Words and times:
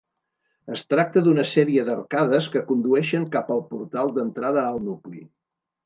Es 0.75 0.83
tracta 0.93 1.23
d'una 1.27 1.45
sèrie 1.51 1.85
d'arcades 1.91 2.49
que 2.55 2.65
condueixen 2.73 3.31
cap 3.39 3.55
al 3.59 3.65
portal 3.71 4.15
d'entrada 4.21 4.69
al 4.75 4.85
nucli. 4.93 5.29